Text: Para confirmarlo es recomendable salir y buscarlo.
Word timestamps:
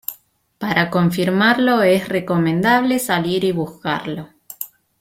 Para 0.57 0.89
confirmarlo 0.89 1.83
es 1.83 2.09
recomendable 2.09 2.97
salir 2.97 3.43
y 3.43 3.51
buscarlo. 3.51 4.29